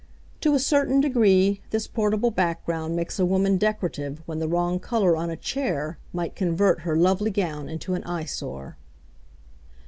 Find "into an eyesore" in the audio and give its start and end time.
7.69-8.77